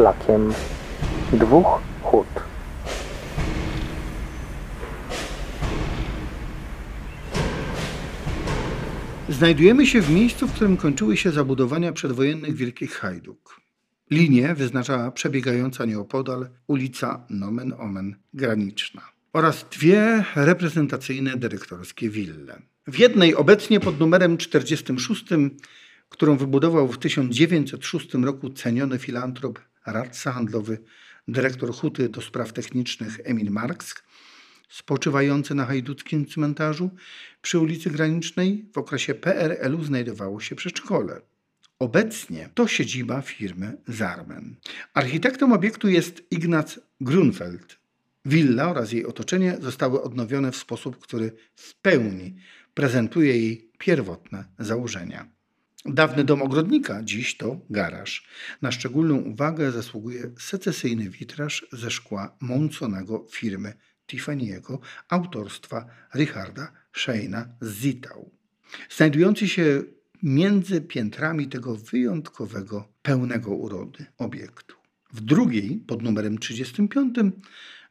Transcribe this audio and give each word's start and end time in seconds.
szlakiem 0.00 0.52
dwóch 1.32 1.80
hut. 2.02 2.26
Znajdujemy 9.28 9.86
się 9.86 10.00
w 10.00 10.10
miejscu, 10.10 10.48
w 10.48 10.52
którym 10.52 10.76
kończyły 10.76 11.16
się 11.16 11.30
zabudowania 11.30 11.92
przedwojennych 11.92 12.54
Wielkich 12.56 12.92
Hajduk. 12.92 13.60
Linię 14.10 14.54
wyznaczała 14.54 15.10
przebiegająca 15.10 15.84
nieopodal 15.84 16.48
ulica 16.66 17.26
Nomen 17.30 17.74
Omen 17.78 18.16
Graniczna 18.34 19.02
oraz 19.32 19.66
dwie 19.70 20.24
reprezentacyjne 20.36 21.36
dyrektorskie 21.36 22.10
wille. 22.10 22.62
W 22.86 22.98
jednej 22.98 23.34
obecnie 23.34 23.80
pod 23.80 24.00
numerem 24.00 24.36
46, 24.36 25.24
którą 26.08 26.36
wybudował 26.36 26.88
w 26.88 26.98
1906 26.98 28.14
roku 28.14 28.50
ceniony 28.50 28.98
filantrop, 28.98 29.58
radca 29.92 30.32
handlowy, 30.32 30.78
dyrektor 31.28 31.74
huty 31.74 32.08
do 32.08 32.20
spraw 32.20 32.52
technicznych 32.52 33.20
Emil 33.24 33.50
Marks, 33.50 33.94
spoczywający 34.68 35.54
na 35.54 35.64
hajduckim 35.64 36.26
cmentarzu 36.26 36.90
przy 37.42 37.58
ulicy 37.58 37.90
Granicznej 37.90 38.66
w 38.72 38.78
okresie 38.78 39.14
PRL-u 39.14 39.84
znajdowało 39.84 40.40
się 40.40 40.56
przedszkole. 40.56 41.20
Obecnie 41.78 42.48
to 42.54 42.66
siedziba 42.68 43.22
firmy 43.22 43.76
Zarmen. 43.88 44.56
Architektem 44.94 45.52
obiektu 45.52 45.88
jest 45.88 46.22
Ignac 46.30 46.80
Grunfeld. 47.00 47.80
Willa 48.24 48.70
oraz 48.70 48.92
jej 48.92 49.06
otoczenie 49.06 49.56
zostały 49.60 50.02
odnowione 50.02 50.52
w 50.52 50.56
sposób, 50.56 50.98
który 50.98 51.32
w 51.54 51.74
pełni 51.74 52.36
prezentuje 52.74 53.38
jej 53.38 53.70
pierwotne 53.78 54.44
założenia. 54.58 55.39
Dawny 55.84 56.24
dom 56.24 56.42
ogrodnika, 56.42 57.02
dziś 57.02 57.36
to 57.36 57.60
garaż. 57.70 58.26
Na 58.62 58.72
szczególną 58.72 59.16
uwagę 59.16 59.72
zasługuje 59.72 60.30
secesyjny 60.38 61.10
witraż 61.10 61.66
ze 61.72 61.90
szkła 61.90 62.36
mąconego 62.40 63.26
firmy 63.30 63.74
Tiffany'ego 64.08 64.78
autorstwa 65.08 65.86
Richarda 66.14 66.72
Sheina 66.92 67.48
Zitał. 67.62 68.30
Znajdujący 68.90 69.48
się 69.48 69.82
między 70.22 70.80
piętrami 70.80 71.48
tego 71.48 71.76
wyjątkowego, 71.76 72.88
pełnego 73.02 73.50
urody 73.50 74.06
obiektu. 74.18 74.76
W 75.12 75.20
drugiej, 75.20 75.84
pod 75.86 76.02
numerem 76.02 76.38
35, 76.38 77.14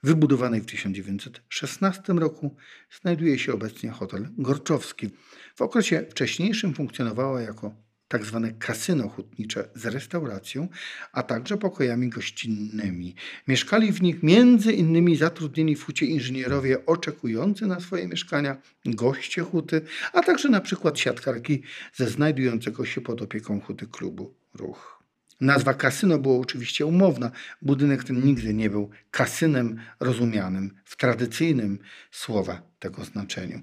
wybudowanej 0.03 0.61
w 0.61 0.65
1916 0.65 2.13
roku, 2.13 2.55
znajduje 3.01 3.39
się 3.39 3.53
obecnie 3.53 3.89
hotel 3.89 4.29
Gorczowski. 4.37 5.09
W 5.55 5.61
okresie 5.61 6.05
wcześniejszym 6.09 6.73
funkcjonowała 6.73 7.41
jako 7.41 7.89
tak 8.09 8.25
zwane 8.25 8.51
kasyno 8.53 9.09
hutnicze 9.09 9.69
z 9.75 9.85
restauracją, 9.85 10.67
a 11.11 11.23
także 11.23 11.57
pokojami 11.57 12.09
gościnnymi. 12.09 13.15
Mieszkali 13.47 13.91
w 13.91 14.01
nich 14.01 14.23
między 14.23 14.73
innymi 14.73 15.15
zatrudnieni 15.15 15.75
w 15.75 15.85
hucie 15.85 16.05
inżynierowie 16.05 16.85
oczekujący 16.85 17.67
na 17.67 17.79
swoje 17.79 18.07
mieszkania, 18.07 18.61
goście 18.85 19.41
huty, 19.41 19.81
a 20.13 20.21
także 20.21 20.49
na 20.49 20.61
przykład 20.61 20.99
siatkarki 20.99 21.63
ze 21.93 22.07
znajdującego 22.07 22.85
się 22.85 23.01
pod 23.01 23.21
opieką 23.21 23.61
huty 23.61 23.87
klubu 23.87 24.33
Ruch. 24.53 24.98
Nazwa 25.41 25.73
kasyno 25.73 26.17
była 26.17 26.37
oczywiście 26.37 26.85
umowna. 26.85 27.31
Budynek 27.61 28.03
ten 28.03 28.25
nigdy 28.25 28.53
nie 28.53 28.69
był 28.69 28.89
kasynem 29.11 29.79
rozumianym 29.99 30.71
w 30.85 30.97
tradycyjnym 30.97 31.79
słowa 32.11 32.61
tego 32.79 33.05
znaczeniu. 33.05 33.61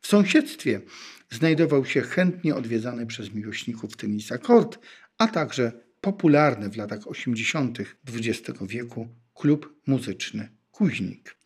W 0.00 0.06
sąsiedztwie 0.06 0.80
znajdował 1.30 1.84
się 1.84 2.00
chętnie 2.00 2.54
odwiedzany 2.54 3.06
przez 3.06 3.34
miłośników 3.34 3.96
tenisa 3.96 4.38
kort, 4.38 4.78
a 5.18 5.28
także 5.28 5.72
popularny 6.00 6.70
w 6.70 6.76
latach 6.76 7.08
80. 7.08 7.78
XX 8.08 8.58
wieku 8.62 9.08
klub 9.34 9.80
muzyczny 9.86 10.48
Kuźnik. 10.70 11.36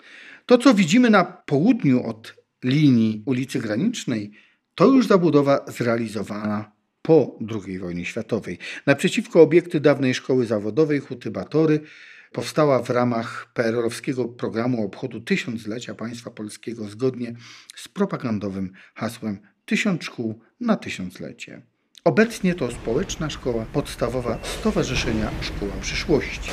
To, 0.47 0.59
co 0.59 0.75
widzimy 0.75 1.11
na 1.11 1.25
południu 1.25 2.06
od 2.06 2.35
linii 2.65 3.23
ulicy 3.27 3.59
Granicznej, 3.59 4.33
to 4.75 4.87
już 4.87 5.06
zabudowa 5.06 5.65
zrealizowana 5.69 6.78
po 7.09 7.39
II 7.67 7.79
wojnie 7.79 8.05
światowej. 8.05 8.59
Naprzeciwko 8.87 9.43
obiekty 9.43 9.81
dawnej 9.81 10.15
szkoły 10.15 10.47
zawodowej 10.47 11.01
Huty 11.01 11.31
Batory 11.31 11.81
powstała 12.33 12.83
w 12.83 12.91
ramach 12.91 13.53
PRL-owskiego 13.55 14.25
programu 14.25 14.85
obchodu 14.85 15.21
tysiąclecia 15.21 15.95
państwa 15.95 16.31
polskiego 16.31 16.85
zgodnie 16.85 17.35
z 17.77 17.89
propagandowym 17.89 18.73
hasłem 18.95 19.39
Tysiąc 19.65 20.05
szkół 20.05 20.41
na 20.61 20.77
tysiąclecie. 20.77 21.63
Obecnie 22.05 22.55
to 22.55 22.71
społeczna 22.71 23.31
szkoła 23.31 23.67
podstawowa 23.73 24.39
Stowarzyszenia 24.43 25.31
Szkoła 25.41 25.73
Przyszłości. 25.81 26.51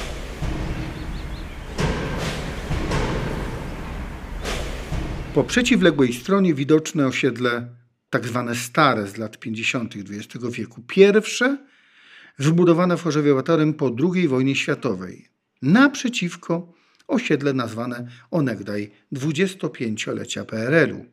Po 5.34 5.44
przeciwległej 5.44 6.14
stronie 6.14 6.54
widoczne 6.54 7.08
osiedle 7.08 7.85
tak 8.16 8.28
zwane 8.28 8.56
stare 8.56 9.08
z 9.08 9.18
lat 9.18 9.40
50. 9.40 9.96
XX 9.96 10.46
wieku. 10.52 10.82
Pierwsze 10.88 11.58
wybudowane 12.40 12.98
w 12.98 13.04
Chorzowie 13.04 13.34
Batorym 13.34 13.74
po 13.74 13.96
II 14.14 14.28
wojnie 14.28 14.56
światowej. 14.56 15.28
Naprzeciwko 15.62 16.74
osiedle 17.08 17.54
nazwane 17.54 18.08
onegdaj 18.32 18.92
25-lecia 19.14 20.46
PRL-u. 20.46 21.06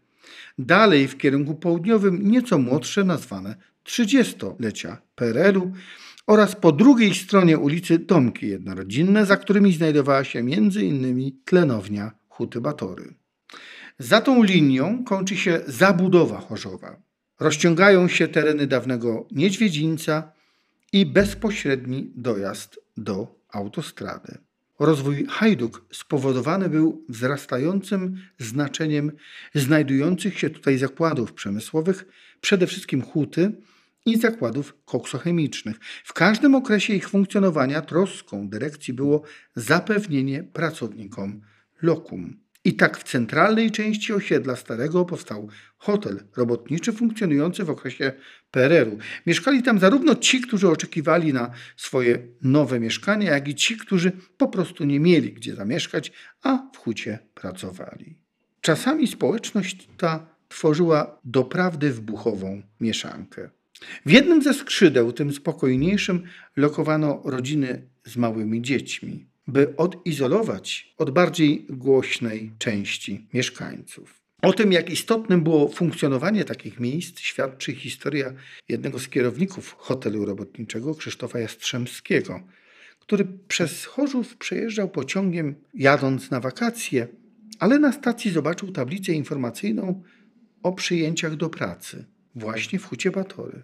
Dalej 0.58 1.08
w 1.08 1.16
kierunku 1.16 1.54
południowym 1.54 2.30
nieco 2.30 2.58
młodsze 2.58 3.04
nazwane 3.04 3.56
30-lecia 3.84 4.96
PRL-u 5.14 5.72
oraz 6.26 6.56
po 6.56 6.72
drugiej 6.72 7.14
stronie 7.14 7.58
ulicy 7.58 7.98
domki 7.98 8.48
jednorodzinne, 8.48 9.26
za 9.26 9.36
którymi 9.36 9.72
znajdowała 9.72 10.24
się 10.24 10.38
m.in. 10.38 11.32
tlenownia 11.44 12.12
Huty 12.28 12.60
Batory. 12.60 13.21
Za 13.98 14.20
tą 14.20 14.42
linią 14.42 15.04
kończy 15.04 15.36
się 15.36 15.60
zabudowa 15.66 16.40
Chorzowa. 16.40 17.02
Rozciągają 17.40 18.08
się 18.08 18.28
tereny 18.28 18.66
dawnego 18.66 19.26
Niedźwiedzińca 19.30 20.32
i 20.92 21.06
bezpośredni 21.06 22.12
dojazd 22.14 22.80
do 22.96 23.34
autostrady. 23.52 24.38
Rozwój 24.78 25.26
Hajduk 25.28 25.84
spowodowany 25.92 26.68
był 26.68 27.04
wzrastającym 27.08 28.16
znaczeniem 28.38 29.12
znajdujących 29.54 30.38
się 30.38 30.50
tutaj 30.50 30.78
zakładów 30.78 31.32
przemysłowych, 31.32 32.04
przede 32.40 32.66
wszystkim 32.66 33.02
huty 33.02 33.52
i 34.06 34.18
zakładów 34.18 34.74
koksochemicznych. 34.84 35.76
W 36.04 36.12
każdym 36.12 36.54
okresie 36.54 36.94
ich 36.94 37.08
funkcjonowania 37.08 37.82
troską 37.82 38.48
dyrekcji 38.48 38.94
było 38.94 39.22
zapewnienie 39.56 40.44
pracownikom 40.44 41.40
lokum. 41.82 42.36
I 42.64 42.74
tak 42.74 42.98
w 42.98 43.02
centralnej 43.02 43.70
części 43.70 44.12
osiedla 44.12 44.56
Starego 44.56 45.04
powstał 45.04 45.48
hotel 45.76 46.20
robotniczy 46.36 46.92
funkcjonujący 46.92 47.64
w 47.64 47.70
okresie 47.70 48.12
PRL-u. 48.50 48.98
Mieszkali 49.26 49.62
tam 49.62 49.78
zarówno 49.78 50.14
ci, 50.14 50.40
którzy 50.40 50.68
oczekiwali 50.68 51.32
na 51.32 51.50
swoje 51.76 52.18
nowe 52.42 52.80
mieszkanie, 52.80 53.26
jak 53.26 53.48
i 53.48 53.54
ci, 53.54 53.76
którzy 53.76 54.12
po 54.36 54.48
prostu 54.48 54.84
nie 54.84 55.00
mieli 55.00 55.32
gdzie 55.32 55.54
zamieszkać, 55.54 56.12
a 56.42 56.70
w 56.74 56.76
hucie 56.76 57.18
pracowali. 57.34 58.18
Czasami 58.60 59.06
społeczność 59.06 59.88
ta 59.96 60.26
tworzyła 60.48 61.20
doprawdy 61.24 61.92
wybuchową 61.92 62.62
mieszankę. 62.80 63.50
W 64.06 64.10
jednym 64.10 64.42
ze 64.42 64.54
skrzydeł, 64.54 65.12
tym 65.12 65.32
spokojniejszym, 65.32 66.22
lokowano 66.56 67.22
rodziny 67.24 67.88
z 68.04 68.16
małymi 68.16 68.62
dziećmi 68.62 69.31
by 69.46 69.76
odizolować 69.76 70.94
od 70.98 71.10
bardziej 71.10 71.66
głośnej 71.70 72.52
części 72.58 73.28
mieszkańców. 73.34 74.22
O 74.42 74.52
tym, 74.52 74.72
jak 74.72 74.90
istotnym 74.90 75.42
było 75.42 75.68
funkcjonowanie 75.68 76.44
takich 76.44 76.80
miejsc, 76.80 77.18
świadczy 77.18 77.74
historia 77.74 78.32
jednego 78.68 78.98
z 78.98 79.08
kierowników 79.08 79.74
hotelu 79.78 80.24
robotniczego, 80.24 80.94
Krzysztofa 80.94 81.38
Jastrzębskiego, 81.38 82.40
który 83.00 83.24
przez 83.48 83.84
Chorzów 83.84 84.36
przejeżdżał 84.36 84.88
pociągiem 84.88 85.54
jadąc 85.74 86.30
na 86.30 86.40
wakacje, 86.40 87.08
ale 87.58 87.78
na 87.78 87.92
stacji 87.92 88.30
zobaczył 88.30 88.72
tablicę 88.72 89.12
informacyjną 89.12 90.02
o 90.62 90.72
przyjęciach 90.72 91.36
do 91.36 91.50
pracy 91.50 92.04
właśnie 92.34 92.78
w 92.78 92.84
Hucie 92.84 93.10
Batory. 93.10 93.62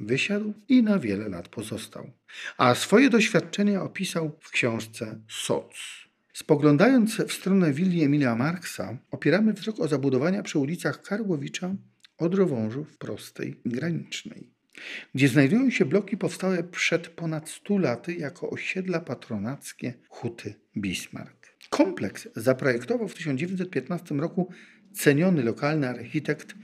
Wysiadł 0.00 0.54
i 0.68 0.82
na 0.82 0.98
wiele 0.98 1.28
lat 1.28 1.48
pozostał. 1.48 2.10
A 2.58 2.74
swoje 2.74 3.10
doświadczenia 3.10 3.82
opisał 3.82 4.38
w 4.40 4.50
książce 4.50 5.20
Soc. 5.28 5.74
Spoglądając 6.32 7.16
w 7.16 7.32
stronę 7.32 7.72
willi 7.72 8.04
Emilia 8.04 8.34
Marksa, 8.34 8.98
opieramy 9.10 9.52
wzrok 9.52 9.80
o 9.80 9.88
zabudowania 9.88 10.42
przy 10.42 10.58
ulicach 10.58 11.02
Karłowicza, 11.02 11.74
Odrowążów, 12.18 12.98
Prostej 12.98 13.60
i 13.64 13.68
Granicznej, 13.68 14.50
gdzie 15.14 15.28
znajdują 15.28 15.70
się 15.70 15.84
bloki 15.84 16.16
powstałe 16.16 16.64
przed 16.64 17.08
ponad 17.08 17.48
100 17.48 17.78
laty 17.78 18.14
jako 18.14 18.50
osiedla 18.50 19.00
patronackie 19.00 19.94
Huty 20.08 20.54
Bismarck. 20.76 21.56
Kompleks 21.70 22.28
zaprojektował 22.36 23.08
w 23.08 23.14
1915 23.14 24.14
roku 24.14 24.52
ceniony 24.94 25.42
lokalny 25.42 25.88
architekt 25.88 26.54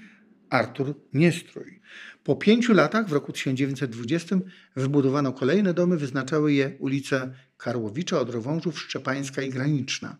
Artur 0.50 0.94
Niestrój. 1.12 1.80
Po 2.24 2.36
pięciu 2.36 2.72
latach, 2.72 3.08
w 3.08 3.12
roku 3.12 3.32
1920, 3.32 4.36
wybudowano 4.76 5.32
kolejne 5.32 5.74
domy, 5.74 5.96
wyznaczały 5.96 6.52
je 6.52 6.76
ulice 6.78 7.34
Karłowicza, 7.56 8.20
Odrowążów, 8.20 8.80
Szczepańska 8.80 9.42
i 9.42 9.50
Graniczna. 9.50 10.16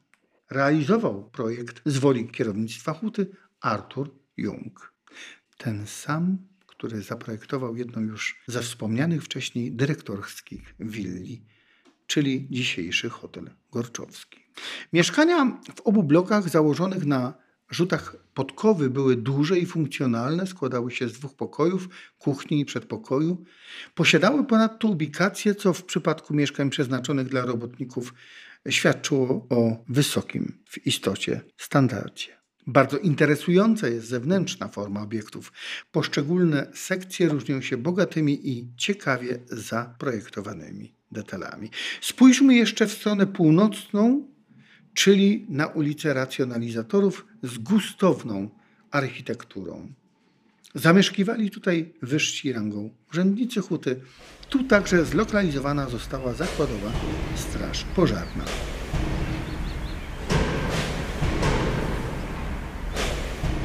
Realizował 0.51 1.31
projekt 1.31 1.83
z 1.87 1.99
woli 1.99 2.29
kierownictwa 2.29 2.93
Huty 2.93 3.27
Artur 3.61 4.15
Jung. 4.37 4.95
Ten 5.57 5.87
sam, 5.87 6.39
który 6.67 7.03
zaprojektował 7.03 7.77
jedną 7.77 8.03
już 8.03 8.43
ze 8.47 8.63
wspomnianych 8.63 9.25
wcześniej 9.25 9.73
dyrektorskich 9.73 10.75
willi, 10.81 11.45
czyli 12.07 12.49
dzisiejszy 12.51 13.09
hotel 13.09 13.51
Gorczowski. 13.73 14.41
Mieszkania 14.93 15.61
w 15.77 15.81
obu 15.81 16.03
blokach 16.03 16.49
założonych 16.49 17.07
na 17.07 17.35
rzutach 17.71 18.17
podkowy 18.35 18.91
były 18.91 19.17
duże 19.17 19.59
i 19.59 19.67
funkcjonalne, 19.67 20.47
składały 20.47 20.91
się 20.91 21.09
z 21.09 21.13
dwóch 21.13 21.35
pokojów, 21.35 21.89
kuchni 22.19 22.61
i 22.61 22.65
przedpokoju. 22.65 23.45
Posiadały 23.95 24.45
ponadto 24.45 24.89
ubikację, 24.89 25.55
co 25.55 25.73
w 25.73 25.85
przypadku 25.85 26.35
mieszkań 26.35 26.71
przeznaczonych 26.71 27.29
dla 27.29 27.47
robotników 27.47 28.15
świadczyło 28.69 29.47
o 29.51 29.85
wysokim 29.89 30.59
w 30.69 30.87
istocie 30.87 31.41
standardzie. 31.57 32.41
Bardzo 32.67 32.99
interesująca 32.99 33.89
jest 33.89 34.07
zewnętrzna 34.07 34.69
forma 34.69 35.03
obiektów. 35.03 35.53
Poszczególne 35.93 36.67
sekcje 36.75 37.29
różnią 37.29 37.61
się 37.61 37.77
bogatymi 37.77 38.49
i 38.51 38.69
ciekawie 38.77 39.39
zaprojektowanymi 39.47 40.95
detalami. 41.13 41.71
Spójrzmy 42.01 42.55
jeszcze 42.55 42.87
w 42.87 42.93
stronę 42.93 43.27
północną, 43.27 44.29
czyli 44.95 45.47
na 45.49 45.67
ulicę 45.67 46.15
Racjonalizatorów 46.15 47.27
z 47.43 47.59
gustowną 47.59 48.49
architekturą. 48.91 49.89
Zamieszkiwali 50.75 51.51
tutaj 51.51 51.93
wyżsi 52.03 52.53
rangą 52.53 52.91
urzędnicy 53.11 53.61
huty. 53.61 54.01
Tu 54.49 54.65
także 54.65 55.05
zlokalizowana 55.05 55.89
została 55.89 56.33
zakładowa 56.33 56.93
straż 57.37 57.85
pożarna. 57.97 58.45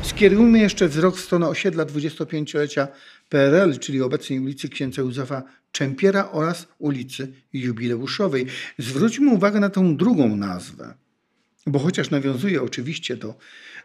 Skierujmy 0.01 0.60
jeszcze 0.60 0.88
wzrok 0.88 1.18
w 1.18 1.19
stronę 1.19 1.48
osiedla 1.48 1.86
25-lecia 1.86 2.88
PRL, 3.30 3.80
czyli 3.80 4.01
obecnej 4.01 4.39
ulicy 4.39 4.69
księcia 4.69 5.01
Józefa 5.01 5.44
Czempiera 5.72 6.31
oraz 6.31 6.68
ulicy 6.80 7.33
Jubileuszowej. 7.54 8.45
Zwróćmy 8.77 9.31
uwagę 9.31 9.60
na 9.60 9.69
tą 9.69 9.98
drugą 9.98 10.36
nazwę, 10.36 10.94
bo 11.66 11.80
chociaż 11.80 12.10
nawiązuje 12.10 12.62
oczywiście 12.62 13.18
do 13.18 13.38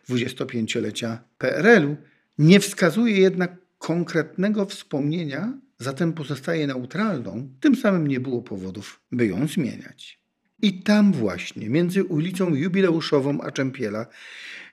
25-lecia 0.08 1.18
PRL-u, 1.38 1.96
nie 2.38 2.60
wskazuje 2.60 3.18
jednak 3.18 3.56
konkretnego 3.78 4.66
wspomnienia, 4.66 5.52
zatem 5.78 6.12
pozostaje 6.12 6.66
neutralną, 6.66 7.48
tym 7.60 7.76
samym 7.76 8.06
nie 8.06 8.20
było 8.20 8.42
powodów, 8.42 9.00
by 9.12 9.26
ją 9.26 9.46
zmieniać. 9.46 10.20
I 10.62 10.82
tam 10.82 11.12
właśnie, 11.12 11.70
między 11.70 12.04
ulicą 12.04 12.54
Jubileuszową 12.54 13.40
a 13.40 13.50
Czempiela, 13.50 14.06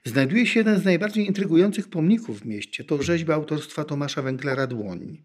znajduje 0.06 0.46
się 0.46 0.60
jeden 0.60 0.80
z 0.80 0.86
najbardziej 0.86 1.28
intrygujących 1.28 1.90
pomników 1.90 2.42
w 2.42 2.46
mieście. 2.46 2.84
To 2.84 3.04
rzeźba 3.04 3.36
autorstwa 3.36 3.84
Tomasza 3.84 4.22
Węglera 4.22 4.68
Dłoń, 4.68 5.24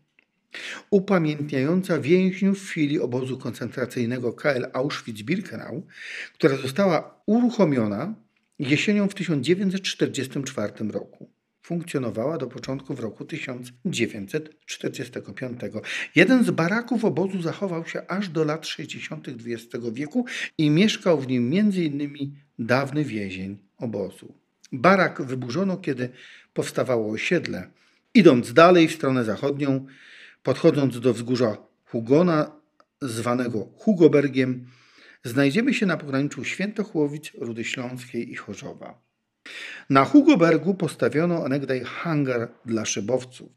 upamiętniająca 0.90 2.00
więźniów 2.00 2.60
w 2.60 2.68
chwili 2.68 3.00
obozu 3.00 3.38
koncentracyjnego 3.38 4.32
KL 4.32 4.66
Auschwitz-Birkenau, 4.72 5.82
która 6.34 6.56
została 6.56 7.22
uruchomiona 7.26 8.14
jesienią 8.58 9.08
w 9.08 9.14
1944 9.14 10.72
roku 10.90 11.30
funkcjonowała 11.62 12.38
do 12.38 12.46
początku 12.46 12.94
w 12.94 13.00
roku 13.00 13.24
1945. 13.24 15.60
Jeden 16.14 16.44
z 16.44 16.50
baraków 16.50 17.04
obozu 17.04 17.42
zachował 17.42 17.86
się 17.86 18.06
aż 18.08 18.28
do 18.28 18.44
lat 18.44 18.66
60. 18.66 19.28
XX 19.28 19.86
wieku 19.92 20.26
i 20.58 20.70
mieszkał 20.70 21.20
w 21.20 21.26
nim 21.26 21.52
m.in. 21.58 22.34
dawny 22.58 23.04
więzień 23.04 23.58
obozu. 23.78 24.34
Barak 24.72 25.22
wyburzono, 25.22 25.76
kiedy 25.76 26.08
powstawało 26.54 27.12
osiedle. 27.12 27.70
Idąc 28.14 28.52
dalej 28.52 28.88
w 28.88 28.94
stronę 28.94 29.24
zachodnią, 29.24 29.86
podchodząc 30.42 31.00
do 31.00 31.14
wzgórza 31.14 31.56
Hugona, 31.84 32.60
zwanego 33.02 33.68
Hugobergiem, 33.76 34.66
znajdziemy 35.24 35.74
się 35.74 35.86
na 35.86 35.96
pograniczu 35.96 36.44
Świętochłowic, 36.44 37.32
Rudy 37.38 37.64
Śląskiej 37.64 38.32
i 38.32 38.34
Chorzowa. 38.34 39.02
Na 39.90 40.04
Hugobergu 40.04 40.74
postawiono 40.74 41.44
onegdaj 41.44 41.84
hangar 41.84 42.48
dla 42.64 42.84
szybowców. 42.84 43.52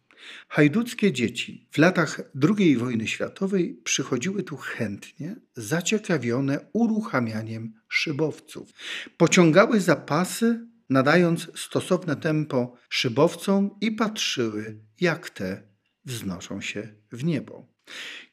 Hajduckie 0.47 1.11
dzieci 1.11 1.67
w 1.71 1.77
latach 1.77 2.21
II 2.57 2.77
wojny 2.77 3.07
światowej 3.07 3.81
przychodziły 3.83 4.43
tu 4.43 4.57
chętnie, 4.57 5.35
zaciekawione 5.55 6.59
uruchamianiem 6.73 7.73
szybowców. 7.87 8.69
Pociągały 9.17 9.79
zapasy, 9.79 10.67
nadając 10.89 11.51
stosowne 11.55 12.15
tempo 12.15 12.75
szybowcom 12.89 13.77
i 13.81 13.91
patrzyły, 13.91 14.79
jak 15.01 15.29
te 15.29 15.74
wznoszą 16.05 16.61
się 16.61 16.87
w 17.11 17.23
niebo. 17.23 17.75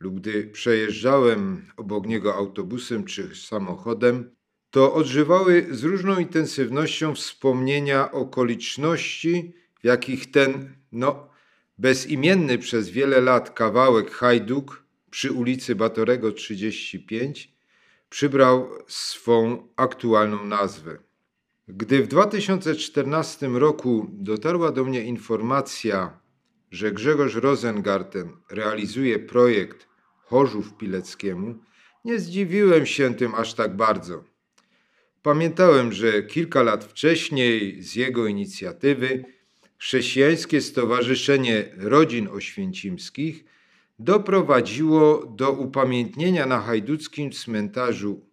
lub 0.00 0.20
gdy 0.20 0.44
przejeżdżałem 0.44 1.66
obok 1.76 2.06
niego 2.06 2.34
autobusem 2.34 3.04
czy 3.04 3.36
samochodem, 3.36 4.30
to 4.70 4.94
odżywały 4.94 5.66
z 5.70 5.84
różną 5.84 6.18
intensywnością 6.18 7.14
wspomnienia 7.14 8.12
okoliczności, 8.12 9.54
w 9.80 9.84
jakich 9.84 10.30
ten, 10.30 10.74
no, 10.92 11.28
bezimienny 11.78 12.58
przez 12.58 12.88
wiele 12.90 13.20
lat 13.20 13.50
kawałek 13.50 14.10
Hajduk 14.10 14.84
przy 15.10 15.32
ulicy 15.32 15.74
Batorego 15.74 16.32
35 16.32 17.52
przybrał 18.10 18.68
swą 18.86 19.68
aktualną 19.76 20.46
nazwę. 20.46 20.98
Gdy 21.68 22.02
w 22.02 22.08
2014 22.08 23.48
roku 23.48 24.06
dotarła 24.12 24.72
do 24.72 24.84
mnie 24.84 25.02
informacja, 25.02 26.20
że 26.70 26.92
Grzegorz 26.92 27.34
Rosengarten 27.34 28.36
realizuje 28.50 29.18
projekt 29.18 29.87
Chorzów 30.28 30.74
Pileckiemu, 30.74 31.54
nie 32.04 32.18
zdziwiłem 32.18 32.86
się 32.86 33.14
tym 33.14 33.34
aż 33.34 33.54
tak 33.54 33.76
bardzo. 33.76 34.24
Pamiętałem, 35.22 35.92
że 35.92 36.22
kilka 36.22 36.62
lat 36.62 36.84
wcześniej 36.84 37.82
z 37.82 37.94
jego 37.94 38.26
inicjatywy 38.26 39.24
Chrześcijańskie 39.78 40.60
Stowarzyszenie 40.60 41.64
Rodzin 41.76 42.28
Oświęcimskich 42.28 43.44
doprowadziło 43.98 45.26
do 45.36 45.52
upamiętnienia 45.52 46.46
na 46.46 46.60
hajduckim 46.60 47.30
cmentarzu 47.30 48.26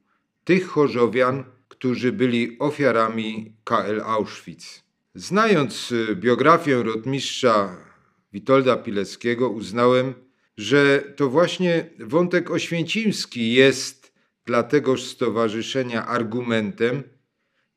tych 0.44 0.68
chorzowian, 0.68 1.44
którzy 1.68 2.12
byli 2.12 2.60
ofiarami 2.60 3.54
KL 3.64 4.02
Auschwitz. 4.06 4.84
Znając 5.16 5.94
biografię 6.16 6.84
rotmistrza 6.84 7.78
Witolda 8.34 8.78
Pileckiego, 8.78 9.50
uznałem, 9.50 10.14
że 10.58 11.04
to 11.16 11.30
właśnie 11.30 11.90
wątek 12.00 12.52
oświęcimski 12.52 13.54
jest 13.54 14.14
dla 14.46 14.64
tegoż 14.64 15.04
stowarzyszenia 15.04 16.06
argumentem 16.06 17.04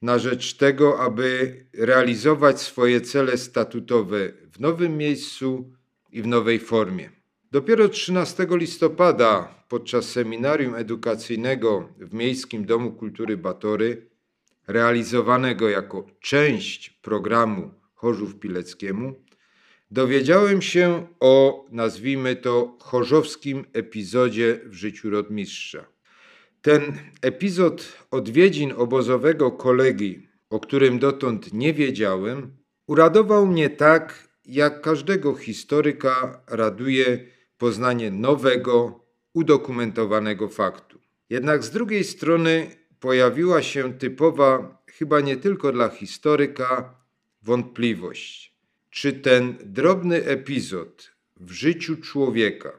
na 0.03 0.19
rzecz 0.19 0.55
tego, 0.55 1.01
aby 1.01 1.57
realizować 1.75 2.61
swoje 2.61 3.01
cele 3.01 3.39
statutowe 3.39 4.33
w 4.53 4.61
nowym 4.61 4.97
miejscu 4.97 5.73
i 6.13 6.23
w 6.23 6.27
nowej 6.27 6.59
formie. 6.59 7.11
Dopiero 7.53 7.89
13 7.89 8.47
listopada 8.51 9.55
podczas 9.69 10.05
seminarium 10.05 10.75
edukacyjnego 10.75 11.89
w 11.99 12.15
Miejskim 12.15 12.65
Domu 12.65 12.93
Kultury 12.93 13.37
Batory, 13.37 14.07
realizowanego 14.67 15.69
jako 15.69 16.07
część 16.21 16.91
programu 16.91 17.71
Chorzów 17.95 18.39
Pileckiemu, 18.39 19.15
dowiedziałem 19.91 20.63
się 20.63 21.07
o, 21.21 21.67
nazwijmy 21.71 22.37
to, 22.37 22.77
chorzowskim 22.81 23.65
epizodzie 23.73 24.61
w 24.65 24.75
życiu 24.75 25.11
rotmistrza. 25.11 25.87
Ten 26.63 26.83
epizod 27.23 27.93
odwiedzin 28.11 28.73
obozowego 28.77 29.51
kolegi, 29.51 30.29
o 30.51 30.61
którym 30.61 30.99
dotąd 30.99 31.53
nie 31.53 31.75
wiedziałem, 31.75 32.57
uradował 32.87 33.47
mnie 33.47 33.71
tak, 33.71 34.29
jak 34.45 34.81
każdego 34.81 35.35
historyka 35.35 36.43
raduje 36.47 37.19
poznanie 37.59 38.11
nowego, 38.11 39.05
udokumentowanego 39.35 40.49
faktu. 40.49 40.99
Jednak 41.31 41.65
z 41.65 41.71
drugiej 41.71 42.05
strony 42.05 42.67
pojawiła 43.01 43.63
się 43.63 43.99
typowa, 43.99 44.83
chyba 44.87 45.21
nie 45.21 45.37
tylko 45.37 45.73
dla 45.73 45.89
historyka, 45.89 46.95
wątpliwość, 47.43 48.58
czy 49.01 49.13
ten 49.13 49.57
drobny 49.65 50.25
epizod 50.25 51.13
w 51.37 51.51
życiu 51.51 51.97
człowieka, 51.97 52.73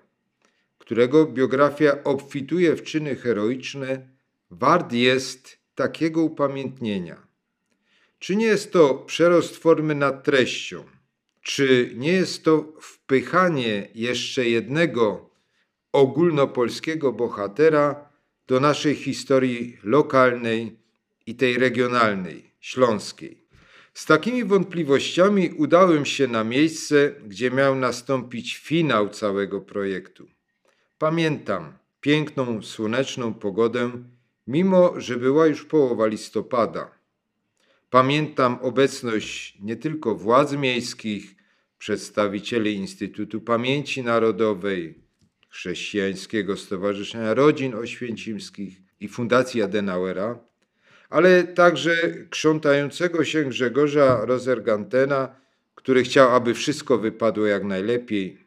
którego 0.77 1.25
biografia 1.25 2.03
obfituje 2.03 2.75
w 2.75 2.83
czyny 2.83 3.15
heroiczne, 3.15 4.07
wart 4.51 4.93
jest 4.93 5.57
takiego 5.75 6.21
upamiętnienia. 6.21 7.27
Czy 8.19 8.35
nie 8.35 8.45
jest 8.45 8.71
to 8.71 8.93
przerost 8.93 9.57
formy 9.57 9.95
nad 9.95 10.23
treścią? 10.23 10.83
Czy 11.41 11.93
nie 11.95 12.11
jest 12.11 12.43
to 12.43 12.73
wpychanie 12.81 13.87
jeszcze 13.95 14.49
jednego 14.49 15.29
ogólnopolskiego 15.91 17.13
bohatera 17.13 18.09
do 18.47 18.59
naszej 18.59 18.95
historii 18.95 19.77
lokalnej 19.83 20.79
i 21.25 21.35
tej 21.35 21.57
regionalnej, 21.57 22.51
śląskiej? 22.59 23.38
Z 23.99 24.05
takimi 24.05 24.43
wątpliwościami 24.43 25.49
udałem 25.49 26.05
się 26.05 26.27
na 26.27 26.43
miejsce, 26.43 27.15
gdzie 27.27 27.51
miał 27.51 27.75
nastąpić 27.75 28.57
finał 28.57 29.09
całego 29.09 29.61
projektu. 29.61 30.27
Pamiętam 30.97 31.73
piękną, 32.01 32.61
słoneczną 32.61 33.33
pogodę, 33.33 33.91
mimo 34.47 35.01
że 35.01 35.17
była 35.17 35.47
już 35.47 35.65
połowa 35.65 36.07
listopada. 36.07 36.91
Pamiętam 37.89 38.59
obecność 38.61 39.57
nie 39.61 39.75
tylko 39.75 40.15
władz 40.15 40.53
miejskich, 40.53 41.35
przedstawicieli 41.77 42.73
Instytutu 42.73 43.41
Pamięci 43.41 44.03
Narodowej, 44.03 44.95
Chrześcijańskiego 45.49 46.57
Stowarzyszenia 46.57 47.33
Rodzin 47.33 47.75
Oświęcimskich 47.75 48.81
i 48.99 49.07
Fundacji 49.07 49.61
Adenauera, 49.61 50.39
ale 51.09 51.43
także 51.43 51.91
krzątającego 52.29 53.25
się 53.25 53.43
Grzegorza 53.43 54.25
Rozergantena, 54.25 55.35
który 55.75 56.03
chciał, 56.03 56.35
aby 56.35 56.53
wszystko 56.53 56.97
wypadło 56.97 57.45
jak 57.45 57.63
najlepiej. 57.63 58.45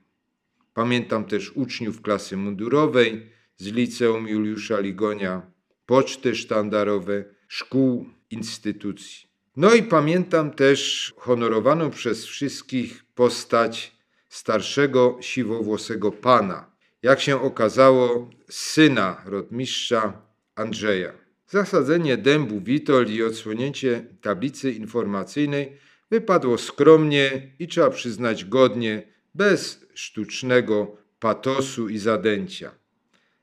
Pamiętam 0.74 1.24
też 1.24 1.52
uczniów 1.54 2.02
klasy 2.02 2.36
mundurowej 2.36 3.32
z 3.56 3.66
liceum 3.66 4.28
Juliusza 4.28 4.80
Ligonia, 4.80 5.42
poczty 5.86 6.34
sztandarowe, 6.34 7.24
szkół, 7.48 8.06
instytucji. 8.30 9.26
No 9.56 9.74
i 9.74 9.82
pamiętam 9.82 10.50
też 10.50 11.12
honorowaną 11.16 11.90
przez 11.90 12.24
wszystkich 12.24 13.04
postać 13.14 13.96
starszego 14.28 15.18
siwowłosego 15.20 16.12
pana, 16.12 16.70
jak 17.02 17.20
się 17.20 17.42
okazało, 17.42 18.30
syna 18.48 19.22
rotmistrza 19.26 20.22
Andrzeja. 20.54 21.21
Zasadzenie 21.52 22.16
dębu 22.16 22.60
Witold 22.60 23.10
i 23.10 23.22
odsłonięcie 23.22 24.04
tablicy 24.20 24.72
informacyjnej 24.72 25.76
wypadło 26.10 26.58
skromnie 26.58 27.52
i 27.58 27.68
trzeba 27.68 27.90
przyznać 27.90 28.44
godnie, 28.44 29.02
bez 29.34 29.86
sztucznego 29.94 30.96
patosu 31.20 31.88
i 31.88 31.98
zadęcia. 31.98 32.70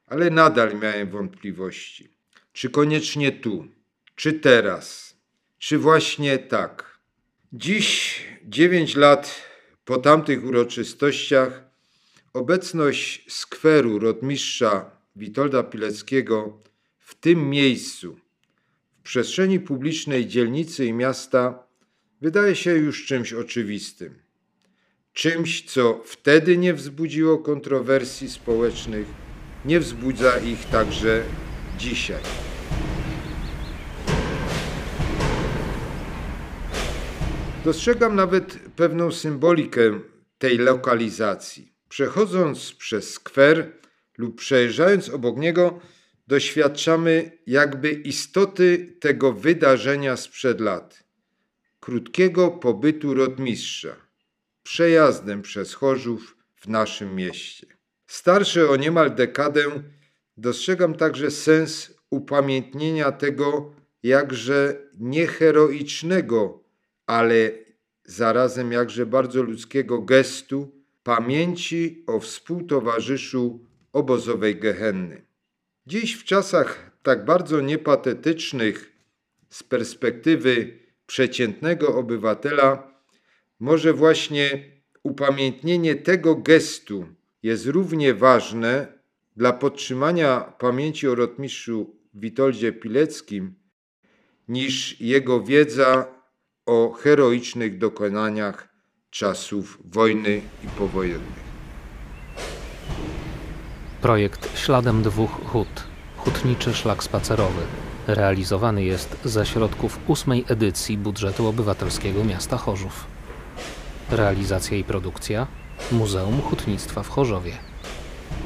Ale 0.08 0.30
nadal 0.30 0.80
miałem 0.80 1.10
wątpliwości. 1.10 2.10
Czy 2.54 2.70
koniecznie 2.70 3.32
tu, 3.32 3.68
czy 4.16 4.34
teraz, 4.34 5.16
czy 5.60 5.78
właśnie 5.78 6.38
tak? 6.38 7.00
Dziś, 7.54 8.22
dziewięć 8.44 8.96
lat 8.96 9.42
po 9.86 9.98
tamtych 9.98 10.46
uroczystościach, 10.46 11.64
obecność 12.34 13.26
skweru 13.34 14.00
rotmistrza 14.00 14.92
Witolda 15.16 15.64
Pileckiego 15.64 16.69
w 17.10 17.16
tym 17.16 17.50
miejscu, 17.50 18.20
w 19.00 19.02
przestrzeni 19.02 19.60
publicznej 19.60 20.28
dzielnicy 20.28 20.86
i 20.86 20.94
miasta, 20.94 21.64
wydaje 22.22 22.56
się 22.56 22.76
już 22.76 23.06
czymś 23.06 23.34
oczywistym. 23.34 24.16
Czymś, 25.14 25.72
co 25.72 26.02
wtedy 26.06 26.58
nie 26.58 26.74
wzbudziło 26.74 27.38
kontrowersji 27.38 28.30
społecznych, 28.30 29.08
nie 29.66 29.80
wzbudza 29.80 30.38
ich 30.38 30.66
także 30.66 31.24
dzisiaj. 31.78 32.22
Dostrzegam 37.66 38.16
nawet 38.16 38.60
pewną 38.76 39.12
symbolikę 39.12 40.00
tej 40.38 40.58
lokalizacji. 40.58 41.74
Przechodząc 41.90 42.72
przez 42.72 43.14
skwer 43.14 43.72
lub 44.18 44.36
przejeżdżając 44.36 45.10
obok 45.10 45.38
niego, 45.38 45.80
doświadczamy 46.30 47.32
jakby 47.48 47.92
istoty 47.92 48.96
tego 49.00 49.34
wydarzenia 49.34 50.18
sprzed 50.18 50.62
lat. 50.62 51.04
Krótkiego 51.80 52.52
pobytu 52.52 53.14
rotmistrza, 53.14 53.96
przejazdem 54.64 55.42
przez 55.42 55.74
Chorzów 55.74 56.38
w 56.56 56.68
naszym 56.68 57.16
mieście. 57.16 57.68
Starszy 58.08 58.70
o 58.70 58.76
niemal 58.76 59.16
dekadę, 59.16 59.64
dostrzegam 60.38 60.94
także 60.94 61.32
sens 61.32 61.94
upamiętnienia 62.10 63.12
tego 63.12 63.74
jakże 64.04 64.78
nieheroicznego, 65.00 66.64
ale 67.06 67.52
zarazem 68.06 68.72
jakże 68.72 69.06
bardzo 69.06 69.44
ludzkiego 69.44 70.02
gestu 70.02 70.72
pamięci 71.04 72.04
o 72.08 72.20
współtowarzyszu 72.20 73.66
obozowej 73.94 74.56
Gehenny. 74.56 75.29
Dziś 75.90 76.14
w 76.14 76.24
czasach 76.24 76.92
tak 77.04 77.26
bardzo 77.26 77.62
niepatetycznych 77.62 78.92
z 79.50 79.64
perspektywy 79.64 80.80
przeciętnego 81.08 81.96
obywatela, 81.96 82.94
może 83.60 83.94
właśnie 83.94 84.72
upamiętnienie 85.04 85.96
tego 85.96 86.36
gestu 86.36 87.08
jest 87.44 87.66
równie 87.66 88.14
ważne 88.14 88.88
dla 89.38 89.54
podtrzymania 89.54 90.40
pamięci 90.40 91.08
o 91.08 91.16
rotmistrzu 91.16 91.96
Witoldzie 92.14 92.72
Pileckim 92.72 93.56
niż 94.48 95.02
jego 95.02 95.44
wiedza 95.44 96.08
o 96.66 96.92
heroicznych 96.92 97.78
dokonaniach 97.78 98.70
czasów 99.10 99.78
wojny 99.86 100.42
i 100.64 100.68
powojennych. 100.78 101.49
Projekt 104.02 104.60
Śladem 104.60 105.04
dwóch 105.04 105.32
hut, 105.46 105.84
hutniczy 106.18 106.74
szlak 106.74 107.04
spacerowy, 107.04 107.62
realizowany 108.08 108.84
jest 108.84 109.18
ze 109.26 109.46
środków 109.46 110.00
ósmej 110.08 110.46
edycji 110.48 110.98
budżetu 110.98 111.48
obywatelskiego 111.48 112.24
miasta 112.24 112.58
Chorzów. 112.58 113.06
Realizacja 114.12 114.78
i 114.78 114.84
produkcja 114.84 115.48
Muzeum 115.92 116.42
Hutnictwa 116.42 117.04
w 117.04 117.10
Chorzowie. 117.10 117.52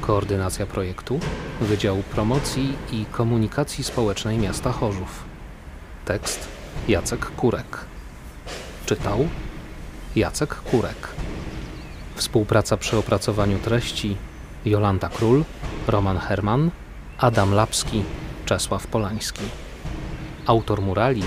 Koordynacja 0.02 0.66
projektu 0.66 1.20
Wydział 1.62 1.98
Promocji 1.98 2.74
i 2.92 3.06
Komunikacji 3.06 3.84
Społecznej 3.84 4.38
miasta 4.38 4.72
Chorzów. 4.72 5.24
Tekst 6.06 6.48
Jacek 6.88 7.26
Kurek. 7.26 7.78
Czytał 8.86 9.28
Jacek 10.16 10.56
Kurek. 10.56 11.08
Współpraca 12.16 12.78
przy 12.78 12.98
opracowaniu 12.98 13.60
treści 13.60 14.18
Jolanta 14.66 15.10
Król, 15.10 15.44
Roman 15.88 16.18
Herman, 16.18 16.72
Adam 17.18 17.54
Lapski, 17.54 18.04
Czesław 18.46 18.88
Polański. 18.88 19.44
Autor 20.46 20.82
murali 20.82 21.24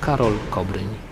Karol 0.00 0.32
Kobryń. 0.50 1.11